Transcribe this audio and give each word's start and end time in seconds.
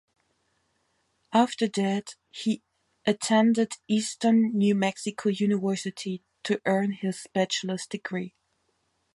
After 1.31 1.67
that 1.67 2.15
he 2.31 2.63
attended 3.05 3.73
Eastern 3.87 4.51
New 4.57 4.73
Mexico 4.73 5.29
University 5.29 6.23
to 6.43 6.59
earn 6.65 6.93
his 6.93 7.27
Bachelor's 7.35 7.85
Degree. 7.85 8.33